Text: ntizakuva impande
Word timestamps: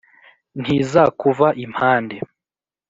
ntizakuva 0.61 1.47
impande 1.63 2.17